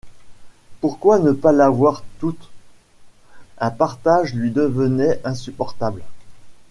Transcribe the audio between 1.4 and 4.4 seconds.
l’avoir toute? un partage